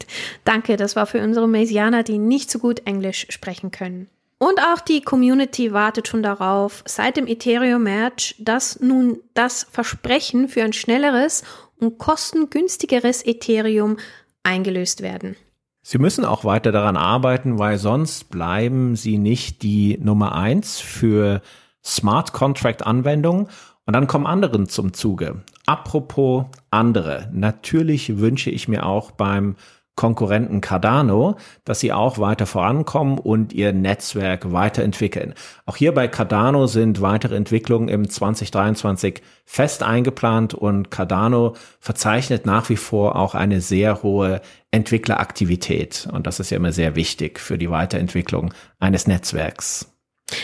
danke. 0.45 0.77
Das 0.77 0.97
war 0.97 1.07
für 1.07 1.23
unsere 1.23 1.49
Mesianer, 1.49 2.03
die 2.03 2.19
nicht 2.19 2.51
so 2.51 2.59
gut 2.59 2.83
Englisch 2.87 3.27
sprechen 3.31 3.71
können. 3.71 4.09
Und 4.39 4.61
auch 4.61 4.81
die 4.81 5.01
Community 5.01 5.73
wartet 5.73 6.07
schon 6.07 6.23
darauf, 6.23 6.85
seit 6.87 7.17
dem 7.17 7.27
Ethereum-Match, 7.27 8.37
dass 8.39 8.79
nun 8.79 9.19
das 9.35 9.67
Versprechen 9.71 10.49
für 10.49 10.63
ein 10.63 10.73
schnelleres 10.73 11.43
und 11.81 11.99
kostengünstigeres 11.99 13.27
Ethereum 13.27 13.97
eingelöst 14.45 15.03
werden. 15.03 15.37
Sie 15.83 15.99
müssen 15.99 16.25
auch 16.25 16.45
weiter 16.45 16.71
daran 16.71 16.97
arbeiten, 16.97 17.59
weil 17.59 17.79
sonst 17.79 18.31
bleiben 18.31 18.95
Sie 18.95 19.19
nicht 19.19 19.63
die 19.63 19.99
Nummer 20.01 20.35
eins 20.35 20.79
für 20.79 21.41
Smart 21.85 22.33
Contract 22.33 22.87
Anwendungen 22.87 23.49
und 23.87 23.95
dann 23.95 24.07
kommen 24.07 24.27
anderen 24.27 24.69
zum 24.69 24.93
Zuge. 24.93 25.43
Apropos 25.69 26.47
andere. 26.71 27.29
Natürlich 27.31 28.17
wünsche 28.17 28.49
ich 28.49 28.69
mir 28.69 28.87
auch 28.87 29.11
beim 29.11 29.57
Konkurrenten 29.97 30.63
Cardano, 30.63 31.37
dass 31.65 31.81
sie 31.81 31.93
auch 31.93 32.19
weiter 32.19 32.47
vorankommen 32.47 33.19
und 33.19 33.53
ihr 33.53 33.75
Netzwerk 33.75 34.51
weiterentwickeln. 34.51 35.35
Auch 35.67 35.77
hier 35.77 35.93
bei 35.93 36.09
Cardano 36.09 36.67
sind 36.69 37.03
weitere 37.03 37.37
Entwicklungen 37.37 37.89
im 37.91 38.09
2023 38.09 39.21
fest 39.45 39.83
eingeplant 39.83 40.55
und 40.55 40.91
Cardano 40.91 41.55
verzeichnet 41.81 42.47
nach 42.47 42.71
wie 42.71 42.77
vor 42.77 43.17
auch 43.17 43.35
eine 43.35 43.61
sehr 43.61 44.03
hohe 44.03 44.41
Entwickleraktivität. 44.71 46.09
Und 46.11 46.27
das 46.27 46.41
ist 46.41 46.49
ja 46.49 46.57
immer 46.57 46.73
sehr 46.73 46.97
wichtig 46.97 47.39
für 47.39 47.59
die 47.59 47.69
Weiterentwicklung 47.69 48.55
eines 48.79 49.07
Netzwerks. 49.07 49.98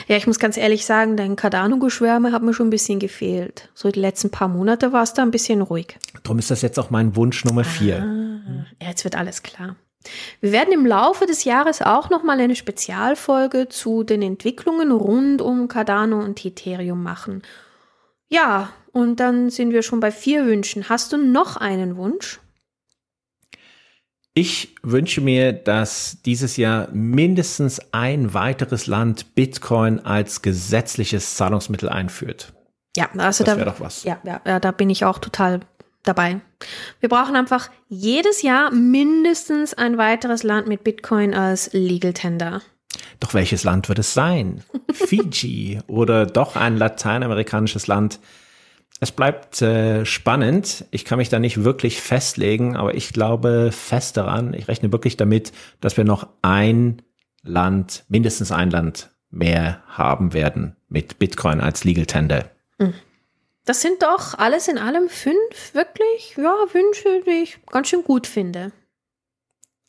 Ja, 0.08 0.16
ich 0.16 0.26
muss 0.26 0.38
ganz 0.38 0.56
ehrlich 0.56 0.86
sagen, 0.86 1.16
dein 1.16 1.36
Cardano-Geschwärme 1.36 2.32
hat 2.32 2.42
mir 2.42 2.54
schon 2.54 2.68
ein 2.68 2.70
bisschen 2.70 2.98
gefehlt. 2.98 3.70
So 3.74 3.90
die 3.90 4.00
letzten 4.00 4.30
paar 4.30 4.48
Monate 4.48 4.92
war 4.92 5.02
es 5.02 5.12
da 5.12 5.22
ein 5.22 5.30
bisschen 5.30 5.60
ruhig. 5.60 5.98
Darum 6.22 6.38
ist 6.38 6.50
das 6.50 6.62
jetzt 6.62 6.78
auch 6.78 6.90
mein 6.90 7.16
Wunsch 7.16 7.44
Nummer 7.44 7.64
vier. 7.64 8.02
Ah, 8.02 8.66
ja, 8.82 8.88
jetzt 8.88 9.04
wird 9.04 9.16
alles 9.16 9.42
klar. 9.42 9.76
Wir 10.40 10.52
werden 10.52 10.72
im 10.72 10.86
Laufe 10.86 11.26
des 11.26 11.44
Jahres 11.44 11.80
auch 11.80 12.10
nochmal 12.10 12.40
eine 12.40 12.56
Spezialfolge 12.56 13.68
zu 13.68 14.04
den 14.04 14.22
Entwicklungen 14.22 14.90
rund 14.92 15.40
um 15.40 15.68
Cardano 15.68 16.20
und 16.20 16.44
Ethereum 16.44 17.02
machen. 17.02 17.42
Ja, 18.28 18.70
und 18.92 19.20
dann 19.20 19.50
sind 19.50 19.72
wir 19.72 19.82
schon 19.82 20.00
bei 20.00 20.10
vier 20.10 20.46
Wünschen. 20.46 20.88
Hast 20.88 21.12
du 21.12 21.16
noch 21.16 21.56
einen 21.56 21.96
Wunsch? 21.96 22.40
Ich 24.36 24.74
wünsche 24.82 25.20
mir, 25.20 25.52
dass 25.52 26.18
dieses 26.26 26.56
Jahr 26.56 26.88
mindestens 26.92 27.80
ein 27.92 28.34
weiteres 28.34 28.88
Land 28.88 29.36
Bitcoin 29.36 30.00
als 30.00 30.42
gesetzliches 30.42 31.36
Zahlungsmittel 31.36 31.88
einführt. 31.88 32.52
Ja, 32.96 33.08
also 33.16 33.44
das 33.44 33.56
da, 33.56 33.64
doch 33.64 33.78
was. 33.78 34.02
Ja, 34.02 34.18
ja, 34.24 34.40
ja, 34.44 34.58
da 34.58 34.72
bin 34.72 34.90
ich 34.90 35.04
auch 35.04 35.20
total 35.20 35.60
dabei. 36.02 36.40
Wir 36.98 37.08
brauchen 37.08 37.36
einfach 37.36 37.70
jedes 37.88 38.42
Jahr 38.42 38.72
mindestens 38.72 39.72
ein 39.72 39.98
weiteres 39.98 40.42
Land 40.42 40.66
mit 40.66 40.82
Bitcoin 40.82 41.32
als 41.32 41.72
Legal 41.72 42.12
Tender. 42.12 42.60
Doch 43.20 43.34
welches 43.34 43.62
Land 43.62 43.88
wird 43.88 44.00
es 44.00 44.14
sein? 44.14 44.64
Fiji 44.92 45.78
oder 45.86 46.26
doch 46.26 46.56
ein 46.56 46.76
lateinamerikanisches 46.76 47.86
Land, 47.86 48.18
es 49.00 49.12
bleibt 49.12 49.60
äh, 49.60 50.04
spannend. 50.06 50.86
Ich 50.90 51.04
kann 51.04 51.18
mich 51.18 51.28
da 51.28 51.38
nicht 51.38 51.64
wirklich 51.64 52.00
festlegen, 52.00 52.76
aber 52.76 52.94
ich 52.94 53.12
glaube 53.12 53.70
fest 53.72 54.16
daran. 54.16 54.54
Ich 54.54 54.68
rechne 54.68 54.92
wirklich 54.92 55.16
damit, 55.16 55.52
dass 55.80 55.96
wir 55.96 56.04
noch 56.04 56.28
ein 56.42 57.02
Land, 57.42 58.04
mindestens 58.08 58.52
ein 58.52 58.70
Land 58.70 59.10
mehr 59.30 59.82
haben 59.88 60.32
werden 60.32 60.76
mit 60.88 61.18
Bitcoin 61.18 61.60
als 61.60 61.84
Legal 61.84 62.06
Tender. 62.06 62.50
Hm. 62.78 62.94
Das 63.64 63.80
sind 63.80 64.02
doch 64.02 64.38
alles 64.38 64.68
in 64.68 64.78
allem 64.78 65.08
fünf 65.08 65.74
wirklich, 65.74 66.36
ja, 66.36 66.54
Wünsche, 66.72 67.22
die 67.26 67.42
ich 67.42 67.58
ganz 67.66 67.88
schön 67.88 68.04
gut 68.04 68.26
finde. 68.26 68.72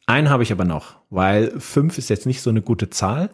Einen 0.08 0.30
habe 0.30 0.44
ich 0.44 0.52
aber 0.52 0.66
noch, 0.66 0.96
weil 1.10 1.60
fünf 1.60 1.98
ist 1.98 2.10
jetzt 2.10 2.26
nicht 2.26 2.42
so 2.42 2.50
eine 2.50 2.62
gute 2.62 2.90
Zahl. 2.90 3.30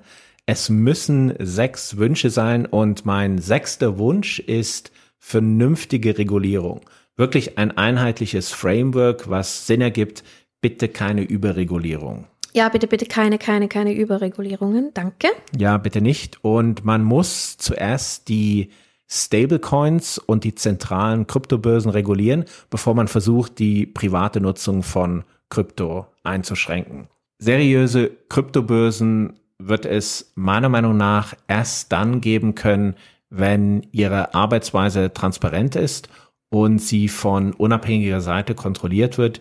Es 0.45 0.69
müssen 0.69 1.33
sechs 1.39 1.97
Wünsche 1.97 2.29
sein 2.29 2.65
und 2.65 3.05
mein 3.05 3.37
sechster 3.37 3.97
Wunsch 3.97 4.39
ist, 4.39 4.91
vernünftige 5.21 6.17
Regulierung. 6.17 6.81
Wirklich 7.15 7.57
ein 7.57 7.77
einheitliches 7.77 8.51
Framework, 8.51 9.29
was 9.29 9.67
Sinn 9.67 9.79
ergibt. 9.79 10.23
Bitte 10.59 10.89
keine 10.89 11.21
Überregulierung. 11.21 12.25
Ja, 12.53 12.67
bitte, 12.67 12.87
bitte 12.87 13.05
keine, 13.05 13.37
keine, 13.37 13.69
keine 13.69 13.93
Überregulierungen. 13.93 14.93
Danke. 14.93 15.29
Ja, 15.57 15.77
bitte 15.77 16.01
nicht. 16.01 16.43
Und 16.43 16.83
man 16.83 17.03
muss 17.03 17.57
zuerst 17.57 18.27
die 18.27 18.71
Stablecoins 19.07 20.17
und 20.17 20.43
die 20.43 20.55
zentralen 20.55 21.27
Kryptobörsen 21.27 21.91
regulieren, 21.91 22.45
bevor 22.69 22.95
man 22.95 23.07
versucht, 23.07 23.59
die 23.59 23.85
private 23.85 24.41
Nutzung 24.41 24.83
von 24.83 25.23
Krypto 25.49 26.07
einzuschränken. 26.23 27.07
Seriöse 27.37 28.11
Kryptobörsen 28.29 29.33
wird 29.59 29.85
es 29.85 30.31
meiner 30.35 30.69
Meinung 30.69 30.97
nach 30.97 31.35
erst 31.47 31.91
dann 31.91 32.21
geben 32.21 32.55
können, 32.55 32.95
wenn 33.31 33.87
ihre 33.91 34.35
Arbeitsweise 34.35 35.13
transparent 35.13 35.75
ist 35.75 36.09
und 36.49 36.79
sie 36.79 37.07
von 37.07 37.53
unabhängiger 37.53 38.21
Seite 38.21 38.53
kontrolliert 38.53 39.17
wird, 39.17 39.39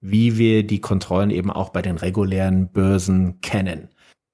wie 0.00 0.36
wir 0.36 0.64
die 0.66 0.80
Kontrollen 0.80 1.30
eben 1.30 1.50
auch 1.50 1.70
bei 1.70 1.82
den 1.82 1.96
regulären 1.96 2.68
Börsen 2.68 3.40
kennen. 3.40 3.88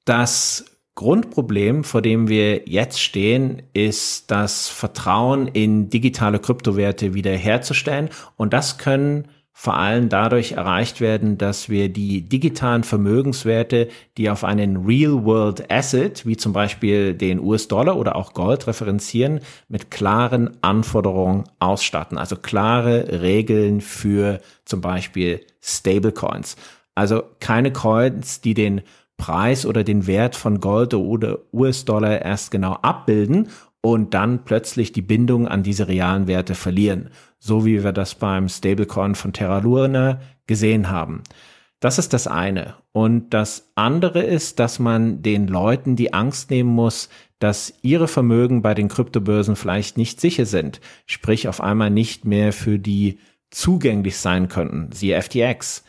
Das 0.04 0.64
Grundproblem, 0.96 1.84
vor 1.84 2.02
dem 2.02 2.28
wir 2.28 2.68
jetzt 2.68 3.00
stehen, 3.00 3.62
ist 3.72 4.30
das 4.30 4.68
Vertrauen 4.68 5.46
in 5.46 5.88
digitale 5.88 6.40
Kryptowerte 6.40 7.14
wiederherzustellen. 7.14 8.10
Und 8.36 8.52
das 8.52 8.76
können 8.76 9.28
vor 9.52 9.76
allem 9.76 10.08
dadurch 10.08 10.52
erreicht 10.52 11.00
werden, 11.00 11.36
dass 11.36 11.68
wir 11.68 11.90
die 11.90 12.22
digitalen 12.22 12.82
Vermögenswerte, 12.82 13.88
die 14.16 14.30
auf 14.30 14.42
einen 14.42 14.86
Real-World 14.86 15.70
Asset, 15.70 16.24
wie 16.24 16.36
zum 16.36 16.52
Beispiel 16.52 17.14
den 17.14 17.40
US-Dollar 17.40 17.96
oder 17.96 18.16
auch 18.16 18.32
Gold 18.32 18.66
referenzieren, 18.66 19.40
mit 19.68 19.90
klaren 19.90 20.56
Anforderungen 20.62 21.44
ausstatten. 21.58 22.16
Also 22.16 22.36
klare 22.36 23.20
Regeln 23.20 23.80
für 23.80 24.40
zum 24.64 24.80
Beispiel 24.80 25.40
Stablecoins. 25.60 26.56
Also 26.94 27.22
keine 27.40 27.72
Coins, 27.72 28.40
die 28.40 28.54
den 28.54 28.82
Preis 29.16 29.66
oder 29.66 29.84
den 29.84 30.06
Wert 30.06 30.36
von 30.36 30.60
Gold 30.60 30.94
oder 30.94 31.38
US-Dollar 31.52 32.22
erst 32.22 32.50
genau 32.50 32.72
abbilden 32.80 33.48
und 33.82 34.14
dann 34.14 34.44
plötzlich 34.44 34.92
die 34.92 35.02
Bindung 35.02 35.46
an 35.48 35.62
diese 35.62 35.88
realen 35.88 36.26
Werte 36.26 36.54
verlieren, 36.54 37.10
so 37.40 37.64
wie 37.64 37.82
wir 37.82 37.92
das 37.92 38.14
beim 38.14 38.48
Stablecoin 38.48 39.14
von 39.16 39.32
Terra 39.32 39.58
Luna 39.58 40.20
gesehen 40.46 40.90
haben. 40.90 41.22
Das 41.80 41.98
ist 41.98 42.12
das 42.12 42.26
eine. 42.26 42.74
Und 42.92 43.30
das 43.30 43.72
andere 43.74 44.22
ist, 44.22 44.58
dass 44.58 44.78
man 44.78 45.22
den 45.22 45.48
Leuten 45.48 45.96
die 45.96 46.12
Angst 46.12 46.50
nehmen 46.50 46.68
muss, 46.68 47.08
dass 47.38 47.72
ihre 47.80 48.06
Vermögen 48.06 48.60
bei 48.60 48.74
den 48.74 48.88
Kryptobörsen 48.88 49.56
vielleicht 49.56 49.96
nicht 49.96 50.20
sicher 50.20 50.44
sind, 50.44 50.80
sprich 51.06 51.48
auf 51.48 51.62
einmal 51.62 51.90
nicht 51.90 52.26
mehr 52.26 52.52
für 52.52 52.78
die 52.78 53.18
zugänglich 53.50 54.18
sein 54.18 54.48
könnten, 54.48 54.92
siehe 54.92 55.20
FTX. 55.20 55.82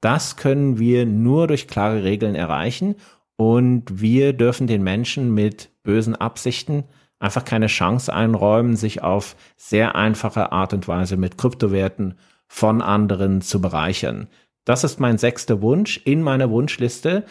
Das 0.00 0.36
können 0.36 0.78
wir 0.78 1.06
nur 1.06 1.46
durch 1.46 1.66
klare 1.66 2.04
Regeln 2.04 2.34
erreichen 2.34 2.96
und 3.36 4.00
wir 4.00 4.34
dürfen 4.34 4.66
den 4.66 4.82
Menschen 4.82 5.32
mit 5.32 5.70
bösen 5.82 6.14
Absichten 6.14 6.84
einfach 7.18 7.44
keine 7.44 7.66
Chance 7.66 8.12
einräumen, 8.12 8.76
sich 8.76 9.02
auf 9.02 9.36
sehr 9.56 9.94
einfache 9.94 10.52
Art 10.52 10.72
und 10.72 10.86
Weise 10.88 11.16
mit 11.16 11.38
Kryptowerten 11.38 12.18
von 12.46 12.80
anderen 12.82 13.40
zu 13.40 13.60
bereichern. 13.60 14.28
Das 14.64 14.84
ist 14.84 15.00
mein 15.00 15.18
sechster 15.18 15.62
Wunsch 15.62 16.00
in 16.04 16.22
meiner 16.22 16.50
Wunschliste 16.50 17.24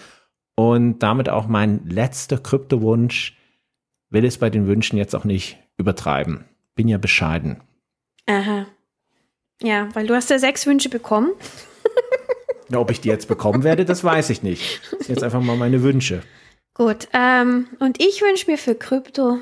und 0.55 0.99
damit 0.99 1.29
auch 1.29 1.47
mein 1.47 1.85
letzter 1.87 2.37
Kryptowunsch. 2.37 3.37
Will 4.09 4.25
es 4.25 4.37
bei 4.37 4.49
den 4.49 4.67
Wünschen 4.67 4.97
jetzt 4.97 5.15
auch 5.15 5.25
nicht 5.25 5.57
übertreiben. 5.77 6.45
Bin 6.75 6.87
ja 6.87 6.97
bescheiden. 6.97 7.61
Aha. 8.25 8.65
Ja, 9.61 9.89
weil 9.93 10.07
du 10.07 10.15
hast 10.15 10.29
ja 10.29 10.39
sechs 10.39 10.65
Wünsche 10.65 10.89
bekommen. 10.89 11.31
Ob 12.73 12.91
ich 12.91 13.01
die 13.01 13.09
jetzt 13.09 13.27
bekommen 13.27 13.63
werde, 13.63 13.85
das 13.85 14.03
weiß 14.03 14.29
ich 14.29 14.43
nicht. 14.43 14.81
Das 14.91 15.07
sind 15.07 15.09
jetzt 15.09 15.23
einfach 15.23 15.41
mal 15.41 15.55
meine 15.55 15.83
Wünsche. 15.83 16.21
Gut, 16.73 17.07
ähm, 17.13 17.67
und 17.79 18.01
ich 18.01 18.21
wünsche 18.21 18.51
mir 18.51 18.57
für 18.57 18.75
Krypto, 18.75 19.39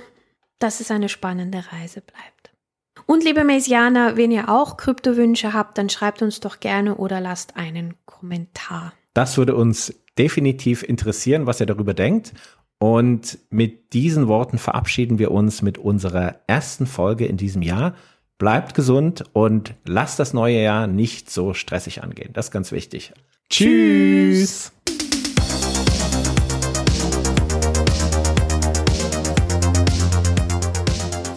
dass 0.59 0.79
es 0.79 0.91
eine 0.91 1.09
spannende 1.09 1.63
Reise 1.71 2.01
bleibt. 2.01 2.51
Und 3.05 3.23
liebe 3.23 3.43
Mesianer, 3.43 4.17
wenn 4.17 4.31
ihr 4.31 4.49
auch 4.49 4.77
Kryptowünsche 4.77 5.53
habt, 5.53 5.77
dann 5.77 5.89
schreibt 5.89 6.21
uns 6.21 6.39
doch 6.39 6.59
gerne 6.59 6.95
oder 6.95 7.21
lasst 7.21 7.55
einen 7.55 7.93
Kommentar. 8.05 8.93
Das 9.13 9.37
würde 9.37 9.55
uns 9.55 9.93
definitiv 10.17 10.81
interessieren, 10.81 11.45
was 11.45 11.59
ihr 11.59 11.65
darüber 11.65 11.93
denkt. 11.93 12.33
Und 12.79 13.37
mit 13.49 13.93
diesen 13.93 14.27
Worten 14.27 14.57
verabschieden 14.57 15.19
wir 15.19 15.31
uns 15.31 15.61
mit 15.61 15.77
unserer 15.77 16.41
ersten 16.47 16.87
Folge 16.87 17.25
in 17.25 17.37
diesem 17.37 17.61
Jahr. 17.61 17.95
Bleibt 18.37 18.73
gesund 18.73 19.23
und 19.33 19.75
lasst 19.85 20.19
das 20.19 20.33
neue 20.33 20.61
Jahr 20.61 20.87
nicht 20.87 21.31
so 21.31 21.53
stressig 21.53 22.03
angehen. 22.03 22.31
Das 22.33 22.47
ist 22.47 22.51
ganz 22.51 22.71
wichtig. 22.71 23.13
Tschüss. 23.49 24.73